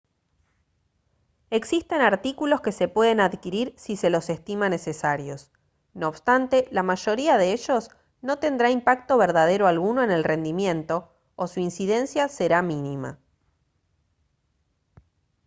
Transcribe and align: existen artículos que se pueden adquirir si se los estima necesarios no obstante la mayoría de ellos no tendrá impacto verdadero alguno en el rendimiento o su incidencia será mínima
existen 1.51 2.01
artículos 2.01 2.59
que 2.61 2.71
se 2.71 2.87
pueden 2.87 3.19
adquirir 3.19 3.75
si 3.77 3.95
se 3.95 4.09
los 4.09 4.31
estima 4.31 4.67
necesarios 4.67 5.51
no 5.93 6.07
obstante 6.07 6.67
la 6.71 6.81
mayoría 6.81 7.37
de 7.37 7.51
ellos 7.51 7.91
no 8.19 8.39
tendrá 8.39 8.71
impacto 8.71 9.19
verdadero 9.19 9.67
alguno 9.67 10.01
en 10.01 10.09
el 10.09 10.23
rendimiento 10.23 11.13
o 11.35 11.45
su 11.45 11.59
incidencia 11.59 12.29
será 12.29 12.63
mínima 12.63 13.19